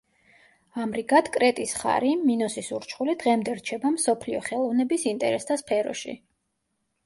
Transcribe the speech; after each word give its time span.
ამრიგად, 0.83 1.29
კრეტის 1.35 1.73
ხარი, 1.81 2.09
მინოსის 2.23 2.71
ურჩხული 2.79 3.17
დღემდე 3.25 3.57
რჩება 3.61 3.95
მსოფლიო 3.99 4.43
ხელოვნების 4.51 5.09
ინტერესთა 5.15 5.63
სფეროში. 5.65 6.21